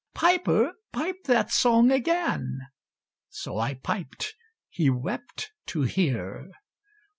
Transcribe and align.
"Piper, 0.15 0.73
pipe 0.91 1.25
that 1.25 1.51
song 1.51 1.91
again"; 1.91 2.57
So 3.29 3.59
I 3.59 3.75
piped: 3.75 4.33
he 4.67 4.89
wept 4.89 5.51
to 5.67 5.83
hear. 5.83 6.49